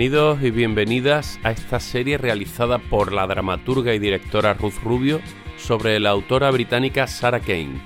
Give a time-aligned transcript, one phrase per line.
[0.00, 5.20] Bienvenidos y bienvenidas a esta serie realizada por la dramaturga y directora Ruth Rubio
[5.58, 7.82] sobre la autora británica Sarah Kane,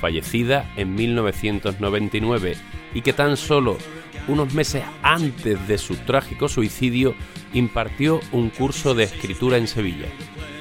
[0.00, 2.56] fallecida en 1999
[2.94, 3.78] y que tan solo
[4.26, 7.14] unos meses antes de su trágico suicidio
[7.52, 10.08] impartió un curso de escritura en Sevilla.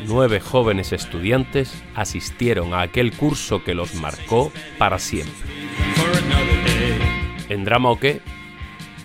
[0.06, 5.50] Nueve jóvenes estudiantes asistieron a aquel curso que los marcó para siempre.
[7.50, 7.98] En Drama o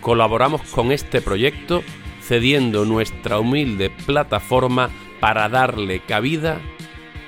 [0.07, 1.83] colaboramos con este proyecto
[2.23, 6.61] cediendo nuestra humilde plataforma para darle cabida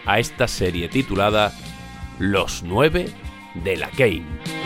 [0.07, 1.53] a esta serie titulada
[2.21, 3.09] Los nueve
[3.57, 4.58] de la Kane.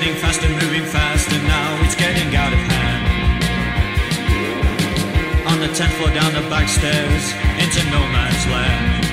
[0.00, 3.44] Getting fast and moving fast, and now it's getting out of hand.
[5.46, 9.04] On the 10th floor down the back stairs into no man's land.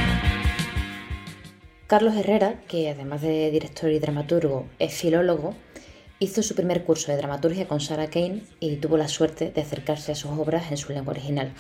[1.88, 5.56] Carlos Herrera, que además de director y dramaturgo es filólogo,
[6.20, 10.14] hizo su primer curso de dramaturgia con Sarah Kane y tuvo la suerte de acercarse
[10.14, 11.54] a sus obras en su lengua original.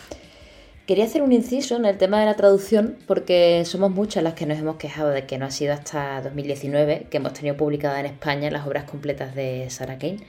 [0.87, 4.45] Quería hacer un inciso en el tema de la traducción porque somos muchas las que
[4.45, 8.05] nos hemos quejado de que no ha sido hasta 2019 que hemos tenido publicadas en
[8.05, 10.19] España las obras completas de Sarah Kane.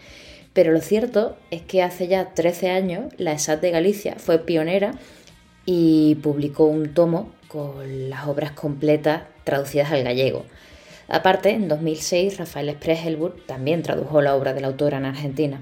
[0.55, 4.95] Pero lo cierto es que hace ya 13 años la ESAT de Galicia fue pionera
[5.65, 10.45] y publicó un tomo con las obras completas traducidas al gallego.
[11.07, 15.61] Aparte, en 2006 Rafael Spregelburg también tradujo la obra de la autora en Argentina.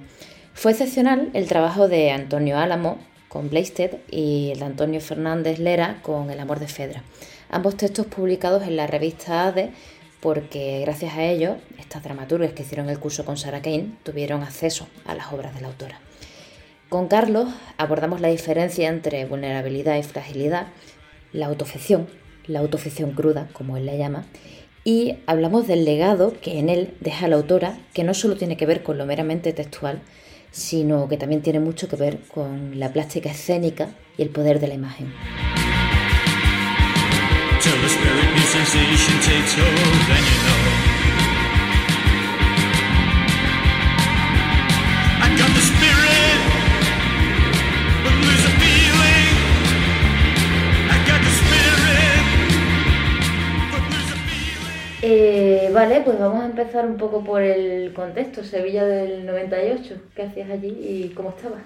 [0.54, 2.98] Fue excepcional el trabajo de Antonio Álamo
[3.36, 7.02] con Bleisted y el de Antonio Fernández Lera con El amor de Fedra.
[7.50, 9.72] Ambos textos publicados en la revista ADE
[10.20, 14.88] porque gracias a ellos estas dramaturgas que hicieron el curso con Sarah Kane tuvieron acceso
[15.04, 16.00] a las obras de la autora.
[16.88, 20.68] Con Carlos abordamos la diferencia entre vulnerabilidad y fragilidad,
[21.34, 22.08] la autoficción,
[22.46, 24.24] la autoficción cruda, como él la llama,
[24.82, 28.64] y hablamos del legado que en él deja la autora, que no solo tiene que
[28.64, 30.00] ver con lo meramente textual,
[30.56, 34.68] sino que también tiene mucho que ver con la plástica escénica y el poder de
[34.68, 35.12] la imagen.
[55.08, 58.42] Eh, vale, pues vamos a empezar un poco por el contexto.
[58.42, 61.62] Sevilla del 98, ¿qué hacías allí y cómo estabas?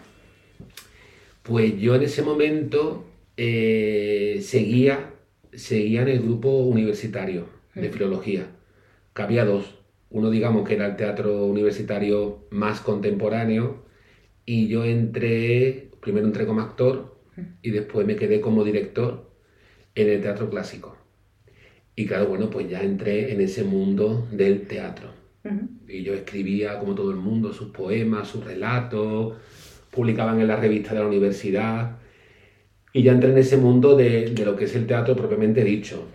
[1.42, 3.06] Pues yo en ese momento
[3.38, 5.14] eh, seguía,
[5.54, 8.46] seguía en el grupo universitario de filología,
[9.14, 9.74] que había dos.
[10.10, 13.86] Uno, digamos, que era el teatro universitario más contemporáneo,
[14.44, 17.16] y yo entré, primero entré como actor
[17.62, 19.30] y después me quedé como director
[19.94, 20.99] en el teatro clásico.
[22.00, 25.10] Y claro, bueno, pues ya entré en ese mundo del teatro.
[25.86, 29.34] Y yo escribía, como todo el mundo, sus poemas, sus relatos,
[29.90, 31.98] publicaban en la revista de la universidad.
[32.94, 36.08] Y ya entré en ese mundo de, de lo que es el teatro propiamente dicho.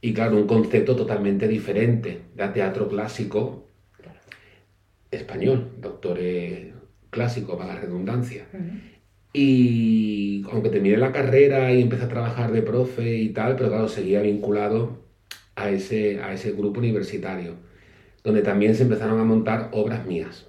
[0.00, 3.66] Y claro, un concepto totalmente diferente de teatro clásico
[5.10, 6.74] español, doctores
[7.10, 8.46] clásicos, para la redundancia.
[9.32, 13.88] Y aunque terminé la carrera y empecé a trabajar de profe y tal, pero claro,
[13.88, 15.02] seguía vinculado
[15.56, 17.54] a ese, a ese grupo universitario,
[18.22, 20.46] donde también se empezaron a montar obras mías.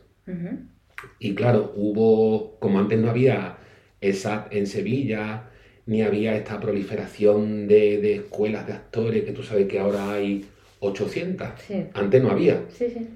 [1.20, 3.58] Y claro, hubo, como antes no había
[4.02, 5.50] ESAT en Sevilla,
[5.86, 10.46] ni había esta proliferación de, de escuelas de actores, que tú sabes que ahora hay
[10.80, 11.48] 800.
[11.68, 11.86] Sí.
[11.94, 12.64] Antes no había.
[12.70, 13.08] Sí, sí.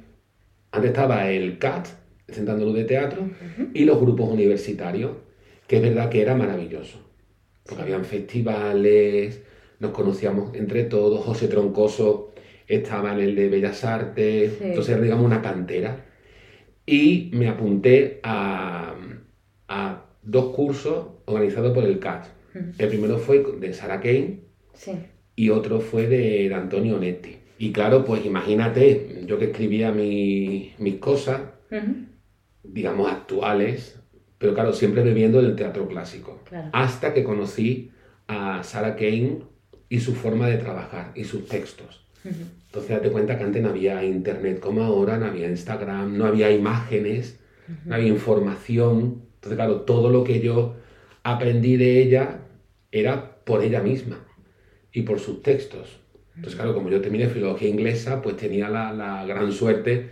[0.72, 1.88] Antes estaba el CAT,
[2.28, 3.28] Centro Andaluz de Teatro,
[3.74, 5.14] y los grupos universitarios,
[5.68, 7.00] que es verdad que era maravilloso.
[7.66, 9.42] Porque habían festivales,
[9.80, 12.34] nos conocíamos entre todos, José Troncoso
[12.68, 14.64] estaba en el de Bellas Artes, Sí.
[14.66, 16.06] entonces era digamos una cantera.
[16.86, 18.96] Y me apunté a,
[19.68, 22.26] a dos cursos organizados por el CAT.
[22.78, 24.42] El primero fue de Sarah Kane
[24.74, 24.92] Sí.
[25.36, 27.38] y otro fue de, de Antonio Netti.
[27.60, 31.42] Y claro, pues imagínate, yo que escribía mi- mis cosas,
[32.64, 34.00] digamos, actuales,
[34.38, 36.42] pero claro, siempre bebiendo del teatro clásico.
[36.46, 36.70] Claro.
[36.74, 37.92] Hasta que conocí
[38.28, 39.42] a Sarah Kane
[39.90, 42.06] y su forma de trabajar y sus textos.
[42.24, 46.52] Entonces date cuenta que antes no había internet como ahora, no había Instagram, no había
[46.52, 47.40] imágenes,
[47.86, 49.24] no había información.
[49.36, 50.76] Entonces, claro, todo lo que yo
[51.24, 52.40] aprendí de ella
[52.92, 54.20] era por ella misma
[54.92, 56.00] y por sus textos.
[56.36, 60.12] Entonces, claro, como yo terminé filología inglesa, pues tenía la, la gran suerte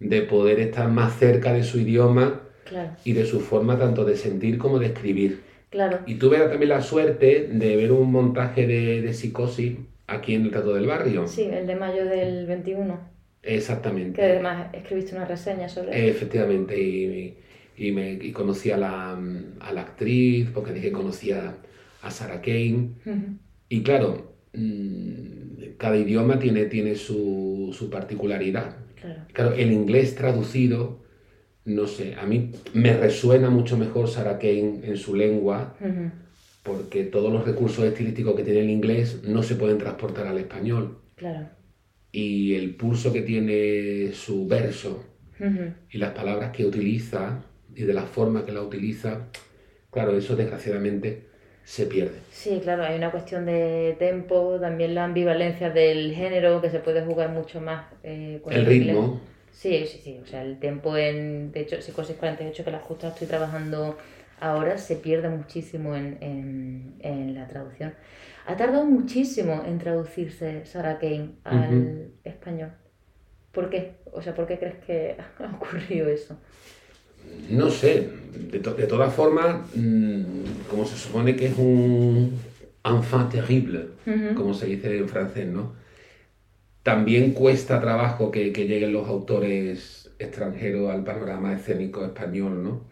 [0.00, 2.90] de poder estar más cerca de su idioma Claro.
[3.04, 5.40] y de su forma tanto de sentir como de escribir.
[5.70, 6.00] Claro.
[6.06, 9.76] Y tuve también la suerte de ver un montaje de, de psicosis
[10.06, 11.26] aquí en el Teatro del Barrio.
[11.26, 12.98] Sí, el de mayo del 21.
[13.42, 14.20] Exactamente.
[14.20, 16.16] Que además escribiste una reseña sobre eso.
[16.16, 17.36] Efectivamente, y,
[17.76, 19.12] y me, y conocí a la,
[19.60, 21.54] a la actriz, porque dije que conocía
[22.02, 22.90] a Sarah Kane.
[23.06, 23.38] Ujú.
[23.68, 28.76] Y claro, mm, cada idioma tiene, tiene su, su particularidad.
[29.00, 29.22] Claro.
[29.32, 31.00] Claro, el inglés traducido,
[31.68, 35.76] no sé, a mí me resuena mucho mejor Sarah Kane en su lengua,
[36.62, 40.98] porque todos los recursos estilísticos que tiene el inglés no se pueden transportar al español.
[41.14, 41.46] Claro.
[42.10, 45.04] Y el pulso que tiene su verso
[45.90, 47.44] y las palabras que utiliza
[47.74, 49.28] y de la forma que la utiliza,
[49.90, 51.28] claro, eso desgraciadamente
[51.64, 52.18] se pierde.
[52.32, 57.02] Sí, claro, hay una cuestión de tempo, también la ambivalencia del género, que se puede
[57.04, 58.86] jugar mucho más eh, con El inglés.
[58.86, 59.20] ritmo,
[59.60, 63.08] Sí, sí, sí, o sea, el tempo en, de hecho, Psicosis 48, que la justa
[63.08, 63.98] estoy trabajando
[64.40, 67.92] ahora, se pierde muchísimo en, en, en la traducción.
[68.46, 72.70] Ha tardado muchísimo en traducirse Sarah Kane al español.
[73.52, 73.94] ¿Por qué?
[74.12, 76.38] O sea, ¿por qué crees que ha ocurrido eso?
[77.50, 78.08] no sé,
[78.52, 80.22] de, to- de todas formas, mm,
[80.70, 82.38] como se supone que es un
[82.84, 83.86] enfant terrible,
[84.36, 85.72] como se dice en francés, ¿no?
[86.88, 92.84] También cuesta trabajo que, que lleguen los autores extranjeros al panorama escénico español, ¿no?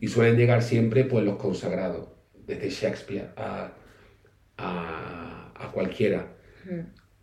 [0.00, 2.08] Y suelen llegar siempre pues los consagrados,
[2.46, 3.72] desde Shakespeare a,
[4.58, 6.26] a, a cualquiera.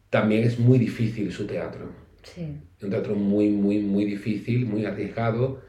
[0.09, 1.91] También es muy difícil su teatro.
[2.23, 5.61] Sí, Es un teatro muy, muy, muy difícil, muy arriesgado.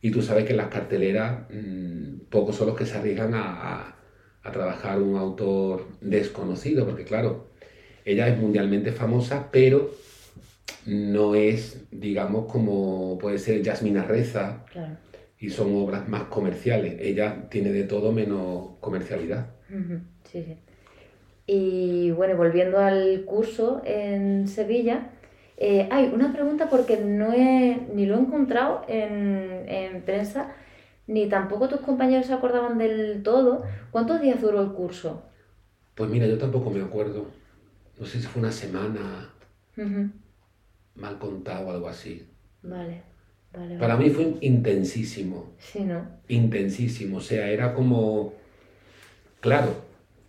[0.00, 3.42] Y tú sabes que en las carteleras mm, pocos son los que se arriesgan a,
[3.44, 3.96] a-
[4.44, 7.51] a trabajar un autor desconocido, porque claro,
[8.04, 9.90] ella es mundialmente famosa, pero
[10.86, 14.96] no es, digamos, como puede ser Yasmina Reza, claro.
[15.38, 16.96] y son obras más comerciales.
[17.00, 19.46] Ella tiene de todo menos comercialidad.
[20.24, 20.56] Sí, sí.
[21.46, 25.10] Y bueno, volviendo al curso en Sevilla,
[25.56, 30.52] eh, hay una pregunta porque no he, ni lo he encontrado en, en prensa,
[31.06, 33.62] ni tampoco tus compañeros se acordaban del todo.
[33.90, 35.22] ¿Cuántos días duró el curso?
[35.94, 37.26] Pues mira, yo tampoco me acuerdo.
[37.98, 39.30] No sé si fue una semana
[39.76, 40.10] Ujú,
[40.96, 42.26] mal contado o algo así.
[42.62, 43.02] Vale,
[43.52, 44.08] vale, Para vale.
[44.08, 45.52] mí fue intensísimo.
[45.58, 46.20] Sí, ¿no?
[46.28, 48.32] intensísimo, o sea, era como,
[49.40, 49.74] claro,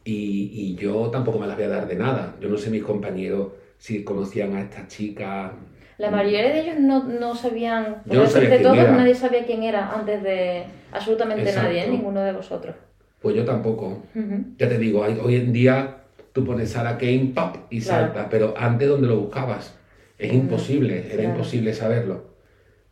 [0.03, 2.35] y, y yo tampoco me las voy a dar de nada.
[2.41, 5.53] Yo no sé mis compañeros si conocían a esta chica.
[5.97, 8.91] La mayoría de ellos no, no sabían, Yo no sabía quién todos, era.
[8.97, 11.67] nadie sabía quién era antes de absolutamente Exacto.
[11.69, 11.89] nadie, ¿eh?
[11.89, 12.75] ninguno de vosotros.
[13.21, 14.03] Pues yo tampoco.
[14.15, 16.02] Ujú, Ya te digo, hoy en día
[16.33, 18.07] tú pones Sarah Kane, pop, y Claro.
[18.13, 19.75] salta, pero antes donde lo buscabas,
[20.17, 21.29] es imposible, era claro.
[21.29, 22.33] imposible saberlo.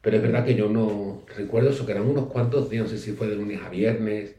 [0.02, 2.98] Pero es verdad que yo no recuerdo eso, que eran unos cuantos días, no sé
[2.98, 4.36] si fue de lunes a viernes.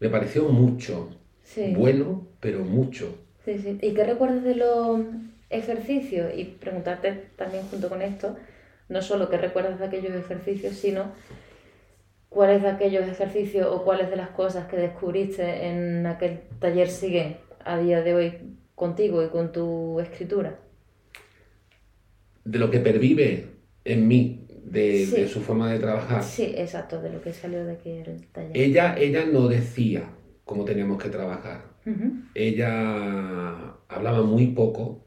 [0.00, 1.08] Me pareció mucho,
[1.42, 1.72] Sí.
[1.76, 3.14] bueno, pero mucho.
[3.44, 3.78] Sí, sí.
[3.80, 5.00] ¿Y qué recuerdas de los
[5.50, 6.32] ejercicios?
[6.36, 8.36] Y preguntarte también junto con esto,
[8.88, 11.12] no solo qué recuerdas de aquellos ejercicios, sino
[12.28, 17.36] cuáles de aquellos ejercicios o cuáles de las cosas que descubriste en aquel taller siguen
[17.64, 18.32] a día de hoy
[18.74, 20.58] contigo y con tu escritura.
[22.44, 23.46] de lo que pervive
[23.84, 25.20] en mí, de, Sí.
[25.20, 26.24] de su forma de trabajar.
[26.24, 28.50] Sí, exacto, de lo que salió de aquel taller.
[28.56, 30.08] Ella, ella no decía
[30.44, 31.62] cómo teníamos que trabajar.
[32.34, 35.04] Ella hablaba muy poco,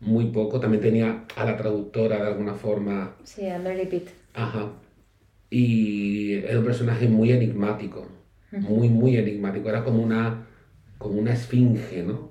[0.00, 0.60] muy poco.
[0.60, 3.16] También tenía a la traductora de alguna forma.
[3.24, 4.08] Sí, a Mary Pitt.
[4.34, 4.72] Ajá.
[5.50, 8.06] Y era un personaje muy enigmático,
[8.52, 9.68] muy, muy enigmático.
[9.70, 10.47] Era como una,
[10.98, 12.30] como una esfinge, ¿no?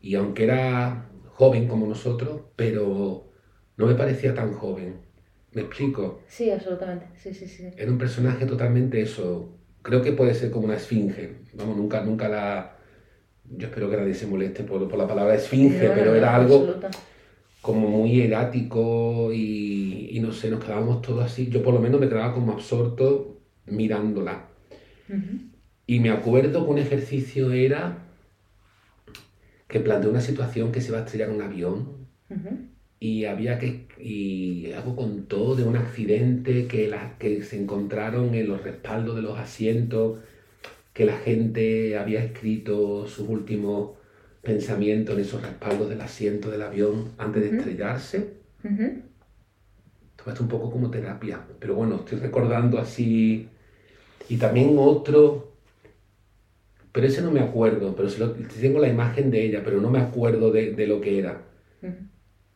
[0.00, 3.24] Y aunque era joven como nosotros, pero
[3.76, 4.96] no me parecía tan joven.
[5.52, 6.20] ¿Me explico?
[6.26, 7.06] Sí, absolutamente.
[7.16, 7.68] Sí, sí, sí.
[7.76, 9.50] Era un personaje totalmente eso.
[9.82, 11.36] Creo que puede ser como una esfinge.
[11.54, 12.76] Vamos, nunca, nunca la.
[13.50, 16.30] Yo espero que nadie se moleste por, por la palabra esfinge, No, pero no, era
[16.30, 16.90] no, algo absoluta.
[17.62, 21.48] como muy erático y, y no sé, nos quedábamos todos así.
[21.48, 24.48] Yo por lo menos me quedaba como absorto mirándola.
[25.86, 27.98] Y me acuerdo que un ejercicio era
[29.68, 32.04] que planteó una situación que se iba a estrellar un avión
[33.00, 38.48] y había que y algo contó de un accidente que la, que se encontraron en
[38.48, 40.20] los respaldos de los asientos
[40.92, 43.90] que la gente había escrito sus últimos
[44.42, 48.34] pensamientos en esos respaldos del asiento del avión antes de estrellarse.
[48.62, 49.02] Ujú.
[50.16, 53.48] Todo esto un poco como terapia pero bueno estoy recordando así.
[54.28, 55.53] Y también otro
[56.94, 59.90] pero ese no me acuerdo pero sí lo- tengo la imagen de ella pero no
[59.90, 61.42] me acuerdo de, de lo que era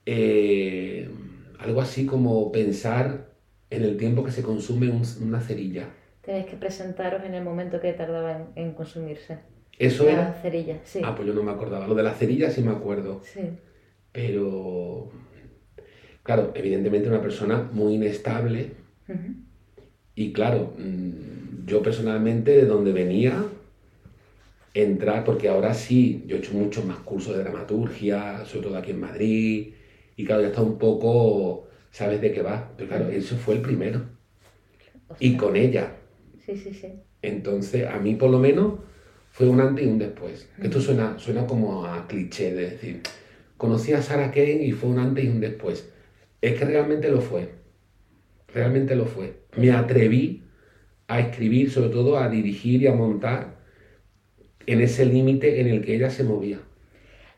[0.07, 1.11] eh,
[1.59, 3.29] algo así como pensar
[3.71, 5.91] en el tiempo que se consume un- una cerilla.
[6.23, 9.39] Tenéis que presentaros en el momento que tardaba en, en consumirse.
[9.79, 10.33] Eso la era...
[10.43, 11.01] cerilla, sí.
[11.05, 11.87] Ah, pues yo no me acordaba.
[11.87, 13.21] Lo de la cerilla sí me acuerdo.
[13.25, 13.43] Sí.
[14.13, 15.11] Pero...
[16.23, 18.73] Claro, evidentemente una persona muy inestable.
[20.15, 23.45] Y claro, mm, yo personalmente de donde venía,
[24.75, 28.91] entrar, porque ahora sí, yo he hecho muchos más cursos de dramaturgia, sobre todo aquí
[28.91, 29.75] en Madrid,
[30.17, 33.63] y claro, ya está un poco, sabes de qué va, pero claro, eso fue el
[33.63, 34.03] primero,
[35.19, 35.95] y con ella.
[36.45, 36.89] Sí, sí, sí.
[37.23, 38.75] Entonces, a mí por lo menos
[39.31, 40.49] fue un antes y un después.
[40.61, 43.03] Que Esto suena, suena como a cliché de decir,
[43.57, 45.91] conocí a Sarah Kane y fue un antes y un después.
[46.41, 47.51] Es que realmente lo fue.
[48.55, 49.41] Realmente lo fue.
[49.57, 50.45] Me atreví
[51.09, 53.58] a escribir, sobre todo a dirigir y a montar
[54.73, 56.59] en ese límite en el que ella se movía.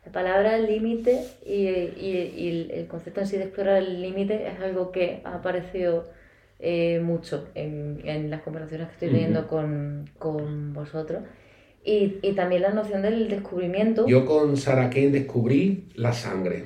[0.05, 4.59] La palabra límite y, y- y el- concepto en sí de explorar el límite es
[4.59, 6.09] algo que ha aparecido
[6.59, 11.23] eh, mucho en, en las conversaciones que estoy teniendo con, con vosotros.
[11.83, 14.07] Y, y también la noción del descubrimiento.
[14.07, 16.65] Yo con Sarah Kane descubrí la sangre.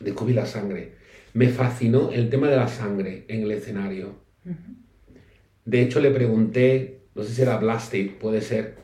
[0.00, 0.92] Descubrí la sangre.
[1.34, 4.14] Me fascinó el tema de la sangre en el escenario.
[4.44, 4.74] Ujú.
[5.64, 8.74] De hecho, le pregunté, no sé si era Blastic, puede ser,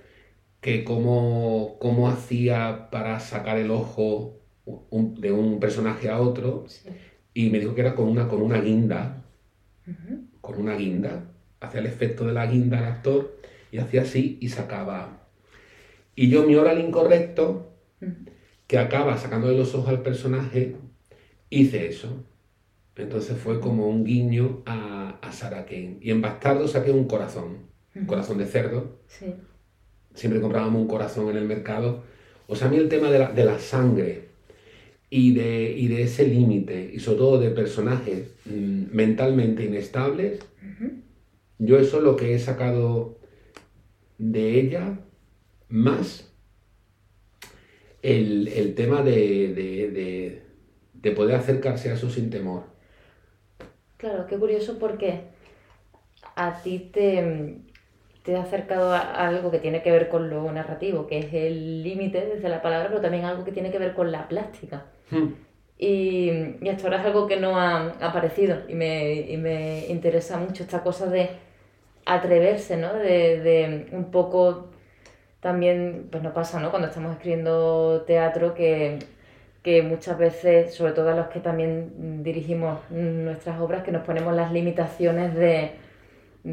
[0.66, 4.40] que cómo, cómo hacía para sacar el ojo
[4.90, 6.88] un- de un personaje a otro, Sí.
[7.34, 9.22] y me dijo que era con una, con una guinda,
[10.40, 11.30] con una guinda,
[11.60, 13.36] hacía el efecto de la guinda al actor,
[13.70, 15.28] y hacía así y sacaba.
[16.16, 17.70] Y yo, mi oral incorrecto,
[18.02, 18.12] Ujú.
[18.66, 20.74] que acaba sacándole los ojos al personaje,
[21.48, 22.24] hice eso.
[22.96, 25.98] Entonces fue como un guiño a, a Sarah Kane.
[26.00, 27.58] Y en Bastardo saqué un corazón,
[27.94, 28.98] un corazón de cerdo.
[29.06, 29.26] Sí.
[30.16, 32.02] Siempre comprábamos un corazón en el mercado.
[32.48, 34.22] O sea, a mí el tema de la, de la sangre
[35.10, 40.40] y de, y de ese límite, y sobre todo de personajes mm, mentalmente inestables,
[41.58, 43.18] yo eso es lo que he sacado
[44.18, 44.98] de ella,
[45.68, 46.30] más
[48.02, 50.42] el, el tema de- de-
[50.94, 52.64] de poder acercarse a eso sin temor.
[53.96, 55.20] Claro, qué curioso porque
[56.34, 57.58] a ti te,
[58.26, 61.84] te ha acercado a algo que tiene que ver con lo narrativo, que es el
[61.84, 64.86] límite desde la palabra, pero también algo que tiene que ver con la plástica.
[65.12, 65.28] Hmm.
[65.78, 70.38] Y, y hasta ahora es algo que no ha aparecido y me, y me interesa
[70.38, 71.30] mucho esta cosa de
[72.04, 72.94] atreverse, ¿no?
[72.94, 74.70] De, de un poco
[75.38, 76.70] también, pues no pasa, ¿no?
[76.70, 78.98] Cuando estamos escribiendo teatro que,
[79.62, 84.34] que muchas veces, sobre todo a los que también dirigimos nuestras obras, que nos ponemos
[84.34, 85.85] las limitaciones de,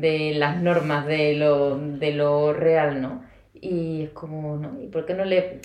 [0.02, 3.24] de las normas, de lo, de lo real, ¿no?
[3.54, 4.82] Y es como, ¿no?
[4.82, 5.60] ¿Y por qué no le,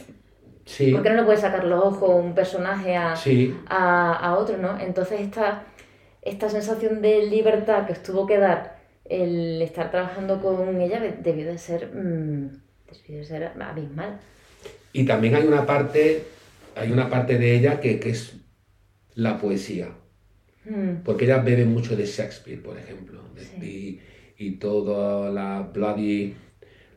[0.64, 4.36] Sí, por qué no le puede sacar los ojos un personaje a, sí, a, a
[4.38, 4.78] otro, ¿no?
[4.78, 5.64] Entonces esta,
[6.22, 11.12] esta sensación de libertad que os tuvo que dar el estar trabajando con ella de-
[11.12, 12.50] debió de ser, mm,
[13.06, 14.20] debió de ser abismal.
[14.92, 16.24] Y también hay una parte,
[16.74, 18.34] hay una parte de ella que, que es
[19.14, 19.88] la poesía.
[20.64, 23.22] Mm, Porque ella bebe mucho de Shakespeare, por ejemplo.
[23.36, 23.66] Sí.
[23.66, 24.00] Y,
[24.38, 26.34] y toda la bloody,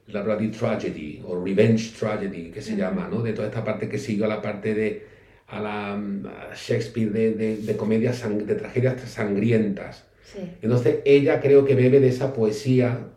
[0.07, 3.21] la bloody tragedy o revenge tragedy que se llama, ¿no?
[3.23, 5.07] De toda esta parte que siguió a la parte de
[5.47, 10.05] a la a Shakespeare de, de, de comedias, sang- de tragedias sangrientas.
[10.23, 13.07] sí, Entonces ella creo que bebe de esa poesía.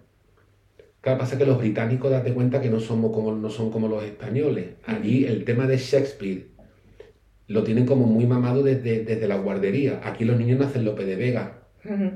[1.00, 4.02] Claro, pasa que los británicos, date cuenta que no, somos como, no son como los
[4.02, 4.70] españoles.
[4.86, 6.46] Allí el tema de Shakespeare
[7.46, 10.00] lo tienen como muy mamado desde, desde la guardería.
[10.02, 12.10] Aquí los niños no hacen Lope de Vega, Ujú,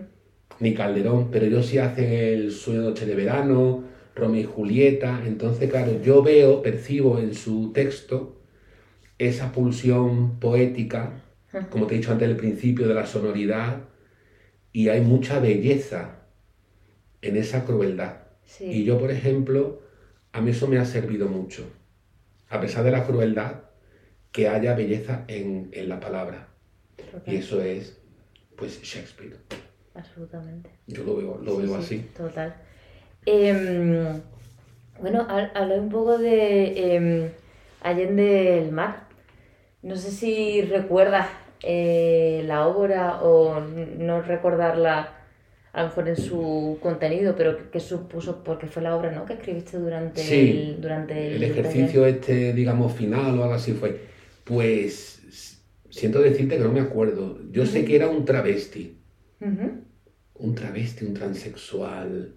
[0.60, 3.84] ni Calderón, pero ellos sí hacen el Sueño de Noche de Verano,
[4.14, 5.22] Romeo y Julieta.
[5.26, 8.40] Entonces, claro, yo veo, percibo en su texto
[9.18, 11.22] esa pulsión poética,
[11.70, 13.82] como te he dicho antes al principio, de la sonoridad,
[14.72, 16.22] y hay mucha belleza
[17.22, 18.18] en esa crueldad.
[18.44, 18.64] Sí.
[18.64, 19.82] Y yo, por ejemplo,
[20.32, 21.64] a mí eso me ha servido mucho.
[22.48, 23.62] A pesar de la crueldad,
[24.32, 26.48] que haya belleza en, en la palabra.
[27.26, 27.98] Y eso es,
[28.56, 29.36] pues, Shakespeare.
[29.98, 30.70] Absolutamente.
[30.86, 32.06] Yo lo veo, lo Sí, veo sí, así.
[32.16, 32.54] Total.
[33.26, 34.20] Em,
[35.00, 37.30] bueno, ha- hablé un poco de em,
[37.82, 39.06] Allende el Mar.
[39.82, 41.28] No sé si recuerdas
[41.62, 45.14] eh, la obra o no recordarla
[45.72, 49.26] a lo mejor en su contenido, pero que supuso, porque fue la obra ¿no?
[49.26, 53.72] que escribiste durante Sí, el, durante el, El ejercicio este, digamos, final o algo así
[53.72, 54.00] fue.
[54.44, 55.20] Pues,
[55.90, 57.38] siento decirte que no me acuerdo.
[57.52, 58.96] Yo sé que era un travesti.
[59.40, 59.84] Ujú,
[60.38, 62.34] un travesti, un transexual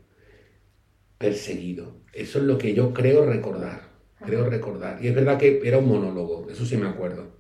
[1.18, 1.96] perseguido.
[2.14, 3.90] Eso es lo que yo creo recordar.
[4.24, 5.04] Creo recordar.
[5.04, 7.40] Y es verdad que era un monólogo, eso sí me acuerdo.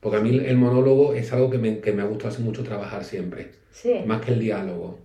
[0.00, 2.62] Porque a mí el monólogo es algo que me, que me ha gustado hace mucho
[2.62, 3.92] trabajar siempre, Sí.
[4.06, 5.00] más que el diálogo.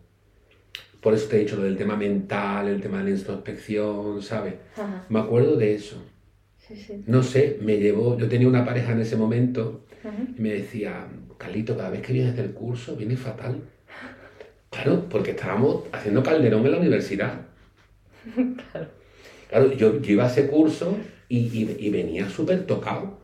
[1.02, 4.54] Por eso te he dicho lo del tema mental, el tema de la introspección, ¿sabes?
[4.76, 6.04] Ajá, Me acuerdo de eso.
[6.60, 7.04] sí, sí.
[7.08, 9.86] No sé, me llevó, yo tenía una pareja en ese momento
[10.38, 11.08] y me decía,
[11.40, 13.64] Carlito, cada vez que vienes del curso, vienes fatal.
[14.72, 17.42] Claro, porque estábamos haciendo calderón en la universidad.
[18.72, 18.88] Claro.
[19.50, 20.98] Claro, yo, yo iba a ese curso
[21.28, 23.20] y, y- y venía súper tocado.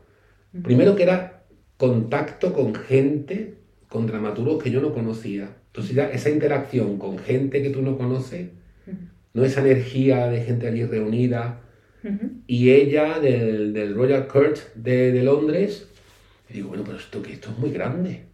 [0.62, 1.44] Primero que era
[1.78, 3.54] contacto con gente,
[3.88, 5.48] con dramaturgos que yo no conocía.
[5.68, 8.48] Entonces ya esa interacción con gente que tú no conoces,
[9.34, 11.62] no esa energía de gente allí reunida,
[12.46, 15.88] y ella del, del Royal Court de, de Londres,
[16.50, 18.24] y digo, bueno, pero esto que esto es muy grande.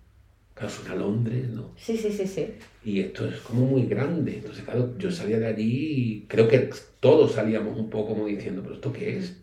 [0.55, 1.73] Claro, suena a Londres, ¿no?
[1.77, 2.55] Sí, sí, sí, sí.
[2.85, 4.37] Y esto es como muy grande.
[4.37, 6.71] Entonces, claro, yo salía de allí y creo que
[7.01, 9.37] todos salíamos un poco como diciendo, pero ¿esto qué es?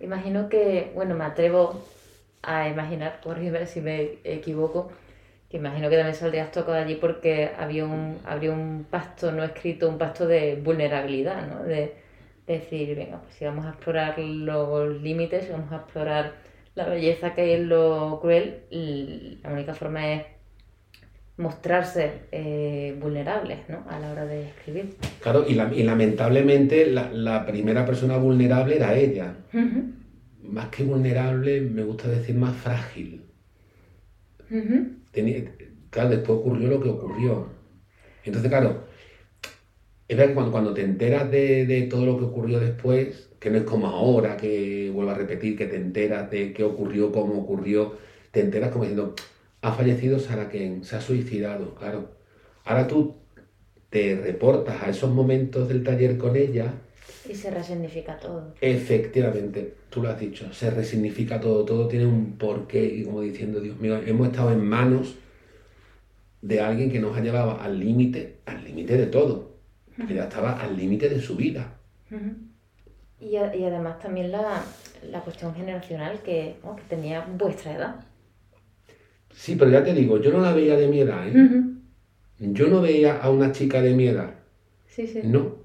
[0.00, 1.84] Imagino que, bueno, me atrevo
[2.42, 4.90] a imaginar, corrígeme si me equivoco,
[5.48, 9.88] que imagino que también saldrías tocado allí porque había un, habría un pacto no escrito,
[9.88, 11.64] un pacto de vulnerabilidad, ¿no?
[11.64, 11.94] De,
[12.46, 16.32] decir, venga, pues si vamos a explorar los límites, si vamos a explorar
[16.74, 18.62] la belleza que hay en lo cruel,
[19.42, 20.22] la única forma es
[21.38, 23.84] mostrarse eh, vulnerables, ¿no?
[23.88, 24.96] A la hora de escribir.
[25.22, 29.34] Claro, y, la- y lamentablemente la, la primera persona vulnerable era ella.
[30.42, 33.22] Más que vulnerable, me gusta decir más frágil.
[35.12, 35.44] Tenía-
[35.90, 37.46] claro, después ocurrió lo que ocurrió.
[38.24, 38.84] Entonces, claro,
[40.08, 43.50] es verdad que cuando, cuando te enteras de, de todo lo que ocurrió después, que
[43.50, 47.38] no es como ahora, que vuelvo a repetir, que te enteras de qué ocurrió, cómo
[47.42, 47.94] ocurrió,
[48.32, 49.14] te enteras como diciendo,
[49.62, 52.10] ha fallecido Sarah Kane, se ha suicidado, claro.
[52.64, 53.16] Ahora tú
[53.90, 56.74] te reportas a esos momentos del taller con ella,
[57.28, 58.54] Y se resignifica todo.
[58.60, 63.60] efectivamente, tú lo has dicho, se resignifica todo, todo tiene un porqué, y como diciendo,
[63.60, 65.16] Dios mío, hemos estado en manos
[66.42, 69.56] de alguien que nos ha llevado al límite, al límite de todo,
[70.06, 71.74] que ya estaba al límite de su vida.
[73.20, 74.62] Y, además también la,
[75.10, 77.96] la cuestión generacional que, oh, que tenía vuestra edad.
[79.38, 81.32] Sí, pero ya te digo, yo no la veía de mi edad, ¿eh?
[82.40, 84.34] Yo no veía a una chica de mi edad,
[84.88, 85.20] Sí, sí.
[85.22, 85.58] no.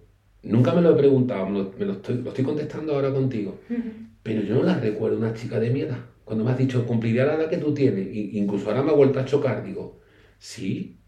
[0.43, 3.57] Nunca me lo he preguntado, me lo, me lo estoy, lo estoy contestando ahora contigo.
[4.21, 5.97] Pero yo no la recuerdo una chica de mi edad.
[6.23, 8.95] Cuando me has dicho, cumpliría la edad que tú tienes, y incluso ahora me ha
[8.95, 9.99] vuelto a chocar, digo,
[10.37, 10.99] sí,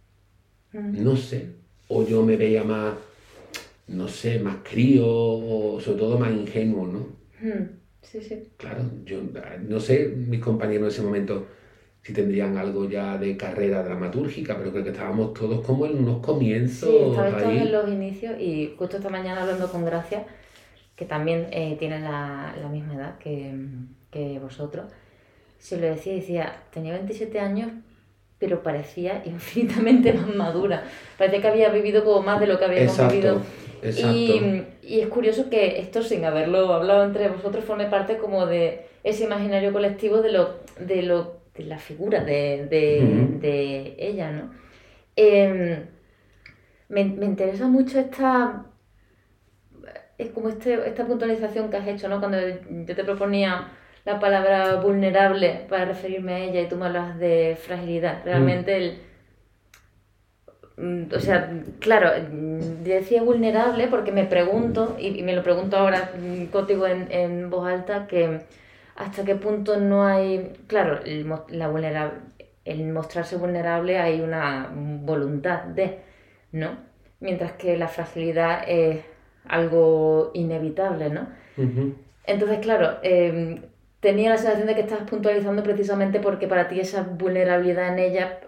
[0.74, 1.50] no sé.
[1.88, 2.96] O yo me veía más,
[3.90, 7.00] no sé, más crío, o sobre todo más ingenuo, ¿no?
[7.00, 7.68] Ujú.
[8.02, 8.50] Sí, sí.
[8.58, 9.22] Claro, yo
[9.68, 11.46] no sé mis compañeros en ese momento
[12.06, 16.22] si tendrían algo ya de carrera dramatúrgica, pero creo que estábamos todos como en unos
[16.22, 17.58] Sí, comienzos estaba esto ahí.
[17.60, 20.26] en los inicios y justo esta mañana hablando con Gracia,
[20.96, 23.54] que también eh, tiene la, la misma edad que,
[24.12, 24.86] que vosotros,
[25.60, 27.72] se lo decía y decía, tenía 27 años,
[28.40, 30.84] pero parecía infinitamente más madura.
[31.18, 33.42] Parecía que había vivido como más de lo que habíamos vivido.
[33.84, 38.88] Y, y es curioso que esto, sin haberlo hablado entre vosotros, forme parte como de
[39.04, 44.52] ese imaginario colectivo de lo, de lo, de la figura de, de, de ella, ¿no?
[45.16, 45.86] Em,
[46.90, 48.66] me, me interesa mucho esta
[50.18, 52.20] es como este, esta puntualización que has hecho, ¿no?
[52.20, 53.72] Cuando yo te proponía
[54.06, 58.22] la palabra vulnerable para referirme a ella y tú me hablas de fragilidad.
[58.24, 58.98] Realmente el,
[60.78, 65.78] Mm, O sea, claro, mm, decía vulnerable porque me pregunto, y, y me lo pregunto
[65.78, 68.42] ahora mm, contigo en, en voz alta, que
[68.96, 72.24] hasta qué punto no hay, claro, el, la vulnera-
[72.66, 76.00] el mostrarse vulnerable hay una voluntad de,
[76.52, 76.78] ¿no?
[77.20, 79.02] Mientras que la fragilidad es
[79.48, 81.28] algo inevitable, ¿no?
[82.26, 83.62] Entonces, claro, eh,
[84.00, 88.40] tenía la sensación de que estabas puntualizando precisamente porque para ti esa vulnerabilidad en ella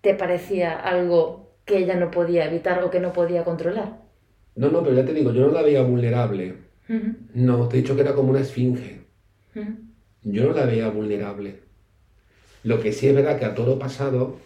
[0.00, 3.98] te parecía algo que ella no podía evitar o que no podía controlar.
[4.56, 6.54] No, no, pero ya te digo, yo no la veía vulnerable.
[7.34, 9.05] No, te he dicho que era como una esfinge.
[10.22, 11.60] Yo no la veía vulnerable.
[12.64, 14.38] Lo que sí es verdad que a toro pasado,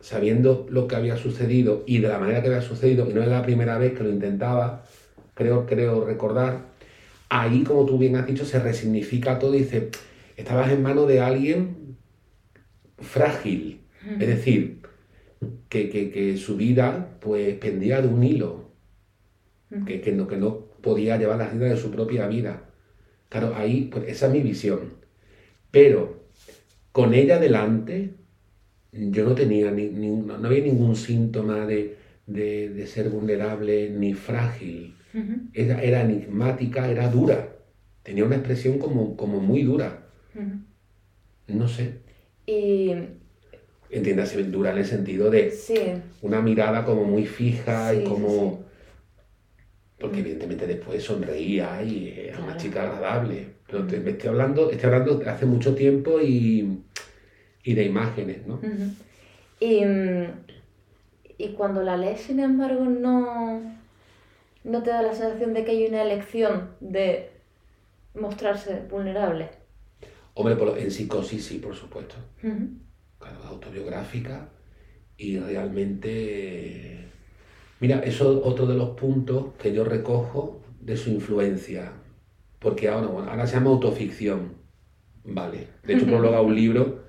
[0.00, 3.32] sabiendo lo que había sucedido y de la manera que había sucedido, y no era
[3.32, 4.84] la primera vez que lo intentaba,
[5.34, 6.60] creo, creo recordar,
[7.28, 9.90] ahí, como tú bien has dicho, se resignifica todo y dice,
[10.36, 11.96] estabas en manos de alguien
[12.98, 13.80] frágil.
[14.20, 14.80] Es decir,
[15.68, 18.70] que, que- que su vida pues pendía de un hilo,
[19.84, 22.62] que, que no, que no podía llevar las riendas de su propia vida.
[23.28, 24.94] Claro, ahí, pues esa es mi visión.
[25.70, 26.24] Pero
[26.92, 28.14] con ella delante,
[28.92, 33.90] yo no tenía ni, ni- no no había ningún síntoma de, de- de ser vulnerable
[33.90, 34.96] ni frágil.
[35.14, 37.56] ujú, Era, era enigmática, era dura.
[38.02, 40.04] Tenía una expresión como, como muy dura.
[41.60, 41.88] No sé,
[42.46, 42.94] Y
[43.90, 48.28] entiéndase, dura en el sentido de sí, una mirada como muy fija Sí, y como...
[48.28, 48.65] sí.
[49.98, 53.48] Porque evidentemente después sonreía y era una chica agradable.
[53.66, 56.82] Pero te- me estoy hablando, estoy hablando de hace mucho tiempo y,
[57.64, 58.60] y de imágenes, ¿no?
[59.58, 60.26] Y, mm,
[61.38, 63.62] y cuando la lees, sin embargo, no,
[64.64, 67.30] no te da la sensación de que hay una elección de
[68.14, 69.48] mostrarse vulnerable.
[70.34, 72.16] Hombre, por en psicosis sí, por supuesto.
[72.42, 72.68] Ujú.
[73.18, 74.50] Claro, autobiográfica
[75.16, 77.06] y realmente...
[77.80, 81.92] Mira, eso es otro de los puntos que yo recojo de su influencia.
[82.58, 84.54] Porque ahora, bueno, ahora se llama autoficción.
[85.24, 85.68] Vale.
[85.84, 87.00] De hecho, prologa un libro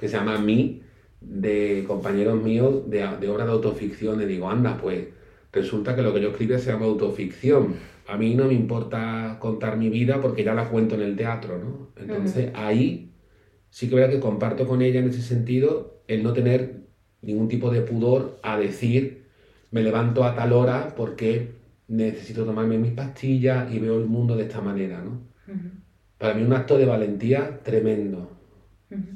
[0.00, 0.82] que se llama Mí,
[1.20, 4.20] de compañeros míos de, de obra de autoficción.
[4.20, 5.08] Y digo, anda, pues
[5.52, 7.74] resulta que lo que yo escribo se llama autoficción.
[8.08, 11.58] A mí no me importa contar mi vida porque ya la cuento en el teatro,
[11.58, 11.90] ¿no?
[11.96, 13.14] Entonces ahí
[13.70, 16.86] sí que veo que comparto con ella en ese sentido el no tener
[17.20, 19.25] ningún tipo de pudor a decir
[19.70, 21.52] me levanto a tal hora porque
[21.88, 25.20] necesito tomarme mis pastillas y veo el mundo de esta manera, ¿no?
[26.18, 28.30] Para mí un acto de valentía tremendo.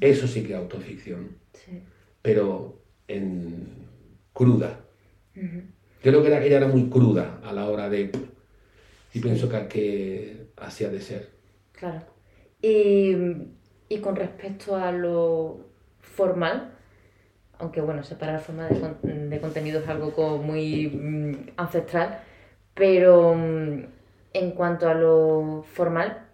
[0.01, 1.81] Eso sí que es autoficción, Sí.
[2.23, 3.67] pero en
[4.33, 4.81] cruda.
[5.35, 5.43] Yo
[6.03, 8.11] creo que era- ella era muy cruda a la hora de...
[9.13, 11.31] Y pienso que, que así ha de ser.
[11.73, 12.05] Claro.
[12.63, 13.13] Y,
[13.89, 15.67] y con respecto a lo
[16.01, 16.70] formal,
[17.61, 22.21] aunque bueno, separar forma de, con- de contenido es algo como muy mm, ancestral,
[22.75, 23.85] pero mm,
[24.35, 26.27] en cuanto a lo formal,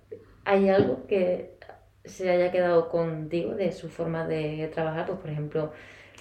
[0.44, 1.56] ¿hay algo que
[2.04, 5.06] se haya quedado contigo de su forma de trabajar?
[5.06, 5.72] Pues por ejemplo,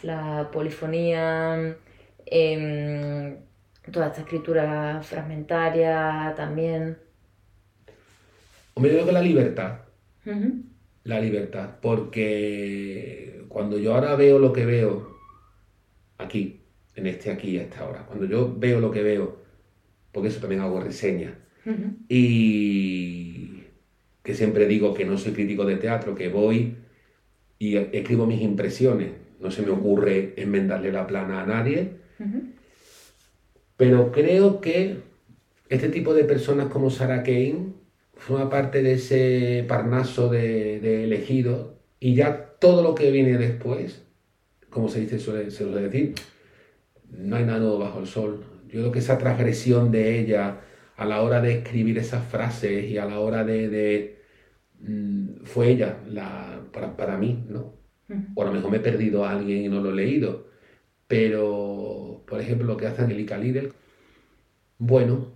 [0.03, 1.77] la polifonía,
[2.25, 3.37] em,
[3.91, 6.97] toda esta escritura fragmentaria también.
[8.75, 9.79] Hombre, yo creo que la libertad.
[11.03, 15.15] La libertad, porque cuando yo ahora veo lo que veo
[16.17, 16.59] aquí,
[16.93, 19.37] en este aquí, a esta hora, cuando yo veo lo que veo,
[20.11, 21.95] porque eso también hago reseñas, Ujú.
[22.09, 23.63] y
[24.23, 26.75] que siempre digo que no soy crítico de teatro, que voy
[27.57, 31.91] y escribo mis impresiones, no se me ocurre enmendarle la plana a nadie,
[33.77, 34.97] pero creo que
[35.69, 37.67] este tipo de personas como Sarah Kane
[38.15, 41.69] forma parte de ese parnaso de, de elegidos
[42.01, 44.03] y ya todo lo que viene después,
[44.71, 46.15] como se dice, suele, se suele decir,
[47.11, 48.43] no hay nada nuevo bajo el sol.
[48.63, 50.61] Yo creo que esa transgresión de ella
[50.97, 53.69] a la hora de escribir esas frases y a la hora de...
[53.69, 54.21] de,
[54.79, 57.75] mm, fue ella la, para, para mí, ¿no?
[58.33, 60.47] O a lo mejor me he perdido a alguien y no lo he leído.
[61.07, 63.73] Pero, por ejemplo, lo que hace Angelica Lidl,
[64.79, 65.33] bueno,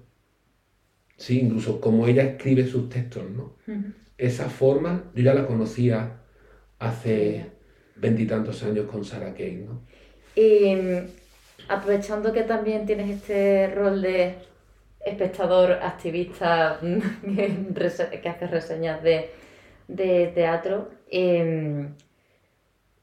[1.15, 3.55] sí, incluso como ella escribe sus textos, ¿no?
[4.17, 6.18] Esa forma yo ya la conocía
[6.79, 7.45] hace
[7.95, 9.81] veintitantos años con Sarah Kane, ¿no?
[10.35, 11.07] Y mm,
[11.69, 14.35] aprovechando que también tienes este rol de
[14.99, 16.99] espectador, activista, mm,
[18.21, 19.31] que hace reseñas de,
[19.87, 21.95] de teatro, em,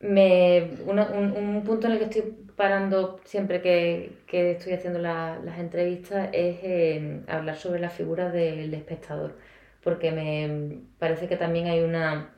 [0.01, 2.23] me, una- un, un punto en el que estoy
[2.57, 8.31] parando siempre que, que estoy haciendo la- las entrevistas es em, hablar sobre la figura
[8.31, 9.37] del espectador,
[9.83, 12.35] porque me parece que también hay una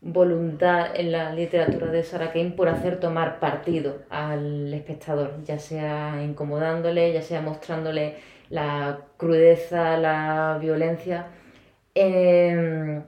[0.00, 6.22] voluntad en la literatura de Sarah Kane por hacer tomar partido al espectador, ya sea
[6.22, 8.16] incomodándole, ya sea mostrándole
[8.50, 11.26] la crudeza, la violencia.
[11.94, 13.02] Em,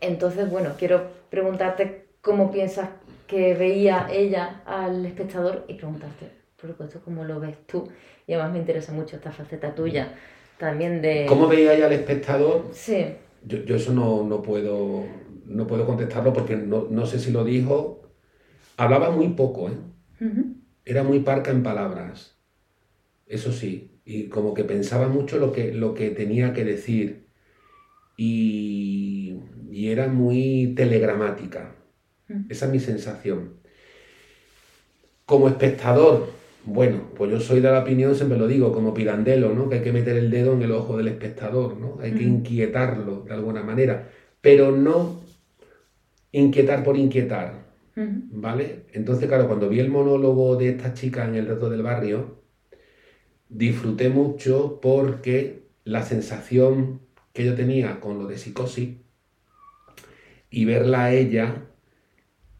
[0.00, 2.88] entonces, bueno, quiero preguntarte cómo piensas
[3.26, 7.88] que veía ella al espectador y preguntarte, por supuesto, cómo lo ves tú.
[8.26, 10.14] Y además me interesa mucho esta faceta tuya
[10.58, 11.26] también de...
[11.28, 12.68] ¿Cómo veía ella al espectador?
[12.72, 13.06] Sí.
[13.44, 15.04] Yo, yo eso no, no puedo,
[15.50, 18.02] no puedo contestarlo porque no, no sé si lo dijo.
[18.76, 19.74] Hablaba muy poco, ¿eh?
[20.84, 22.36] Era muy parca en palabras,
[23.26, 27.26] eso sí, y como que pensaba mucho lo que, lo que tenía que decir
[28.16, 29.36] y,
[29.70, 31.74] y era muy telegramática,
[32.48, 33.60] esa es mi sensación.
[35.26, 36.30] Como espectador,
[36.64, 39.68] bueno, pues yo soy de la opinión, siempre lo digo, como Pirandello, ¿no?
[39.68, 41.98] Que hay que meter el dedo en el ojo del espectador, ¿no?
[42.00, 44.10] Hay que inquietarlo de alguna manera,
[44.40, 45.19] pero no
[46.32, 47.70] inquietar por inquietar.
[47.96, 48.84] ¿vale?
[48.92, 52.40] Entonces, claro, cuando vi el monólogo de esta chica en el reto del barrio,
[53.48, 57.00] disfruté mucho porque la sensación
[57.32, 58.96] que yo tenía con lo de psicosis
[60.50, 61.64] y verla a ella,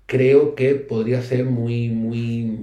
[0.07, 2.59] creo que podría ser muy, muy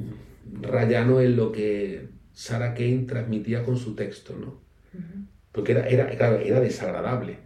[0.62, 4.62] rayano en lo que Sarah Kane transmitía con su texto, ¿no?
[5.52, 7.39] Porque era, era, claro, era desagradable.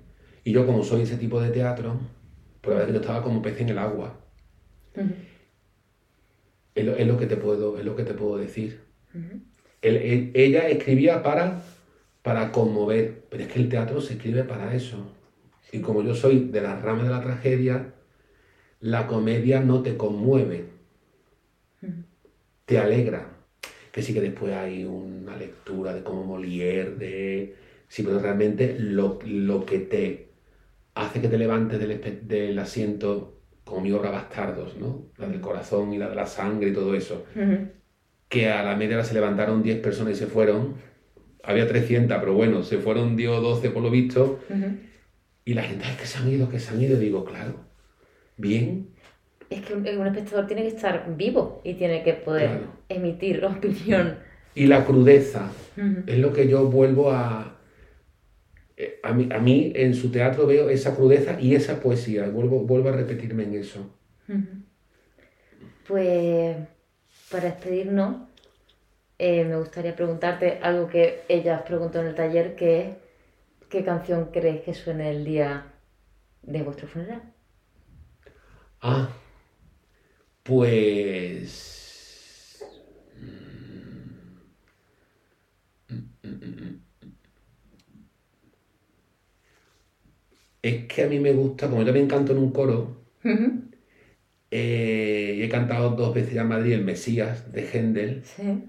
[0.43, 2.00] Y yo, como soy ese tipo de teatro,
[2.62, 4.17] pues la verdad que yo estaba como pez en el agua.
[6.76, 8.82] Es lo, es lo que te puedo, es lo que te puedo decir.
[9.13, 9.41] Ujú.
[9.82, 11.62] Él- él- ella escribía para,
[12.24, 14.97] para conmover, pero es que el teatro se escribe para eso.
[15.71, 17.93] Y como yo soy de la rama de la tragedia,
[18.80, 20.65] la comedia no te conmueve,
[22.65, 23.30] te alegra.
[23.91, 27.56] Que sí que después hay una lectura de como Molière, de...
[27.89, 30.30] Sí, pero realmente lo, lo que te
[30.95, 35.06] hace que te levantes del, del asiento, como mi obra Bastardos, ¿no?
[35.17, 37.25] La del corazón y la de la sangre y todo eso.
[37.36, 37.67] Ujú.
[38.30, 40.75] que a la media hora se levantaron 10 personas y se fueron.
[41.43, 44.39] Había 300, pero bueno, se fueron 10 o 12 por lo visto.
[44.49, 44.65] Ujú.
[45.43, 46.97] Y la gente, "Ay, que se han ido, que se han ido.
[46.97, 47.56] Digo, claro,
[48.38, 48.88] bien,
[49.49, 52.63] Es que un, un espectador tiene que estar vivo y tiene que poder Claro.
[52.88, 54.15] emitir opinión.
[54.56, 56.04] Y la crudeza Ujú.
[56.08, 57.58] es lo que yo vuelvo a...
[58.81, 62.27] eh, A mí, a mí en su teatro veo esa crudeza y esa poesía.
[62.29, 63.79] Vuelvo, vuelvo a repetirme en eso.
[65.87, 66.57] Pues
[67.29, 68.27] para despedirnos,
[69.17, 72.87] eh, me gustaría preguntarte algo que ella preguntó en el taller, que es
[73.69, 75.65] ¿qué canción crees que suene el día
[76.43, 77.21] de vuestro funeral?
[78.81, 79.09] Ah,
[80.43, 81.80] pues...
[90.63, 93.06] Es que a mí me gusta, como yo también canto en un coro,
[94.52, 98.63] eh, y he cantado dos veces ya en Madrid el Mesías de Händel, Sí,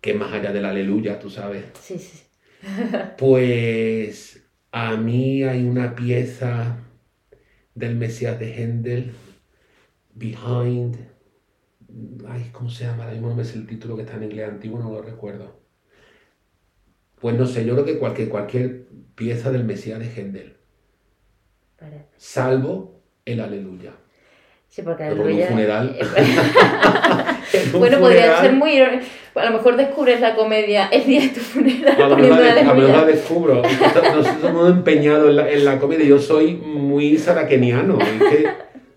[0.00, 1.64] que es más allá del aleluya, tú sabes.
[1.80, 2.20] sí, sí.
[3.18, 6.78] Pues a mí hay una pieza
[7.74, 9.12] del Mesías de Händel,
[10.14, 10.96] Behind.
[12.26, 13.02] Ay, ¿cómo se llama?
[13.04, 15.60] Ahora mismo no me sé el título que está en inglés antiguo, no lo recuerdo.
[17.20, 20.56] Pues no sé, yo creo que cualquier, cualquier pieza del Mesías de Händel,
[22.16, 23.92] Salvo el aleluya.
[24.68, 25.96] Sí, porque porque un funeral-
[27.52, 28.78] En un bueno, podría ser muy...
[28.80, 33.04] A lo mejor descubres la comedia el día de tu funeral A lo mejor la,
[33.04, 33.62] descubro.
[34.14, 36.04] Nosotros hemos empeñado en la, en la comedia.
[36.06, 37.98] Yo soy muy sarakeniano.
[38.00, 38.46] Es que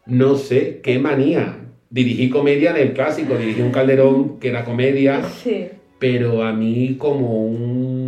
[0.06, 1.58] no sé qué manía.
[1.90, 5.68] Dirigí comedia en el clásico, dirigí un calderón que era comedia, Sí.
[6.00, 8.03] pero a mí como un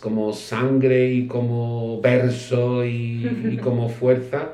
[0.00, 4.52] como sangre y como verso y, y como fuerza,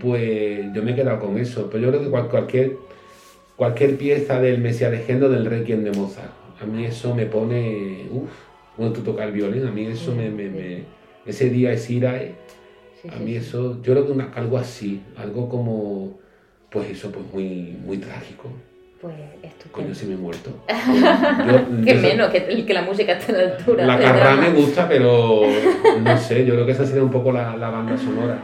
[0.00, 1.68] pues yo me he quedado con eso.
[1.70, 2.76] Pero yo creo que cual- cualquier,
[3.56, 8.06] cualquier pieza del Mesías de Gendo del Requiem de Mozart, a mí eso me pone,
[8.10, 8.30] uff,
[8.76, 10.84] cuando tú tocas el violín, a mí eso me, me- me-
[11.26, 12.34] ese día es irae,
[13.10, 16.18] a mí eso, yo creo que una- algo así, algo como,
[16.70, 18.50] pues eso, pues muy, muy trágico.
[19.00, 19.94] Pues Coño, estupendo.
[19.94, 20.50] si me he muerto.
[20.68, 23.86] Yo- Que menos, que, que la música esté a la altura.
[23.86, 24.42] La drama.
[24.42, 25.42] me gusta, pero
[26.02, 28.38] no sé, yo creo que esa sería un poco la, la banda sonora.